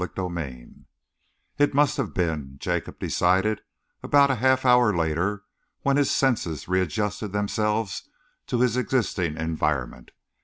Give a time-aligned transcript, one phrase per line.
[0.03, 0.75] CHAPTER XIII
[1.59, 3.61] It must have been, Jacob decided,
[4.01, 5.43] about half an hour later
[5.83, 8.09] when his senses readjusted themselves
[8.47, 10.09] to his existing environment.